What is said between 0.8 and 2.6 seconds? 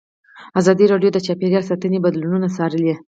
راډیو د چاپیریال ساتنه بدلونونه